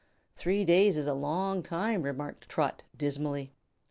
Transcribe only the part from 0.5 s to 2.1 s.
days is a long time,"